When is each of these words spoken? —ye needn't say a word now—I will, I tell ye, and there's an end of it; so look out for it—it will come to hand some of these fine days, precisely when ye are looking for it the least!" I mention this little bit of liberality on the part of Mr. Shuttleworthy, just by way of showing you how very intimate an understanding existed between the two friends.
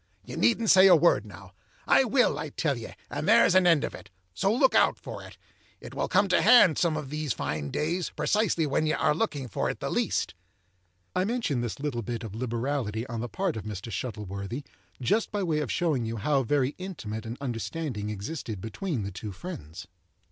—ye 0.25 0.35
needn't 0.35 0.71
say 0.71 0.87
a 0.87 0.95
word 0.95 1.27
now—I 1.27 2.05
will, 2.05 2.39
I 2.39 2.49
tell 2.49 2.75
ye, 2.75 2.95
and 3.11 3.27
there's 3.27 3.53
an 3.53 3.67
end 3.67 3.83
of 3.83 3.93
it; 3.93 4.09
so 4.33 4.51
look 4.51 4.73
out 4.73 4.97
for 4.97 5.21
it—it 5.21 5.93
will 5.93 6.07
come 6.07 6.27
to 6.29 6.41
hand 6.41 6.79
some 6.79 6.97
of 6.97 7.11
these 7.11 7.33
fine 7.33 7.69
days, 7.69 8.09
precisely 8.09 8.65
when 8.65 8.87
ye 8.87 8.93
are 8.93 9.13
looking 9.13 9.47
for 9.47 9.69
it 9.69 9.79
the 9.79 9.91
least!" 9.91 10.33
I 11.15 11.23
mention 11.23 11.61
this 11.61 11.79
little 11.79 12.01
bit 12.01 12.23
of 12.23 12.33
liberality 12.33 13.05
on 13.05 13.21
the 13.21 13.29
part 13.29 13.55
of 13.55 13.63
Mr. 13.63 13.91
Shuttleworthy, 13.91 14.63
just 14.99 15.31
by 15.31 15.43
way 15.43 15.59
of 15.59 15.71
showing 15.71 16.03
you 16.07 16.17
how 16.17 16.41
very 16.41 16.73
intimate 16.79 17.27
an 17.27 17.37
understanding 17.39 18.09
existed 18.09 18.59
between 18.59 19.03
the 19.03 19.11
two 19.11 19.31
friends. 19.31 19.85